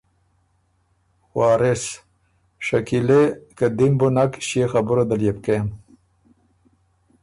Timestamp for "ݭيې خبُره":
4.47-5.03